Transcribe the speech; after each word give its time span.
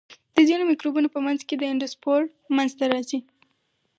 د 0.35 0.37
ځینو 0.47 0.63
مکروبونو 0.69 1.07
په 1.15 1.19
منځ 1.25 1.39
کې 1.47 1.55
اندوسپور 1.71 2.19
منځته 2.55 2.85
راځي. 2.93 3.19